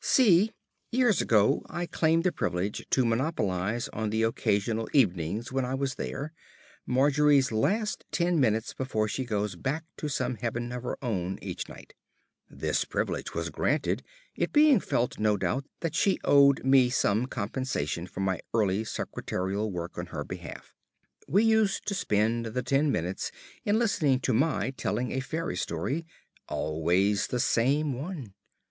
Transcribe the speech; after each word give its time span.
(c) 0.03 0.51
Years 0.91 1.21
ago 1.21 1.61
I 1.69 1.85
claimed 1.85 2.23
the 2.23 2.31
privilege 2.31 2.87
to 2.89 3.05
monopolise 3.05 3.87
on 3.89 4.09
the 4.09 4.23
occasional 4.23 4.89
evenings 4.93 5.51
when 5.51 5.63
I 5.63 5.75
was 5.75 5.93
there, 5.93 6.33
Margery's 6.87 7.51
last 7.51 8.03
ten 8.11 8.39
minutes 8.39 8.73
before 8.73 9.07
she 9.07 9.25
goes 9.25 9.55
back 9.55 9.83
to 9.97 10.09
some 10.09 10.37
heaven 10.37 10.71
of 10.71 10.81
her 10.81 10.97
own 11.05 11.37
each 11.39 11.69
night. 11.69 11.93
This 12.49 12.83
privilege 12.83 13.35
was 13.35 13.51
granted; 13.51 14.01
it 14.35 14.51
being 14.51 14.79
felt, 14.79 15.19
no 15.19 15.37
doubt, 15.37 15.67
that 15.81 15.93
she 15.93 16.17
owed 16.23 16.65
me 16.65 16.89
some 16.89 17.27
compensation 17.27 18.07
for 18.07 18.21
my 18.21 18.39
early 18.55 18.83
secretarial 18.83 19.71
work 19.71 19.99
on 19.99 20.07
her 20.07 20.23
behalf. 20.23 20.73
We 21.27 21.43
used 21.43 21.85
to 21.85 21.93
spend 21.93 22.47
the 22.47 22.63
ten 22.63 22.91
minutes 22.91 23.31
in 23.65 23.77
listening 23.77 24.19
to 24.21 24.33
my 24.33 24.71
telling 24.71 25.11
a 25.11 25.19
fairy 25.19 25.57
story, 25.57 26.07
always 26.49 27.27
the 27.27 27.39
same 27.39 27.93
one. 27.93 28.33